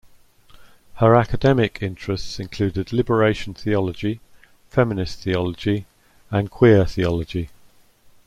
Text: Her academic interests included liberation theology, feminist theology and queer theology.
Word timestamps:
Her 0.95 1.13
academic 1.13 1.77
interests 1.83 2.39
included 2.39 2.91
liberation 2.91 3.53
theology, 3.53 4.19
feminist 4.67 5.19
theology 5.19 5.85
and 6.31 6.49
queer 6.49 6.85
theology. 6.87 7.51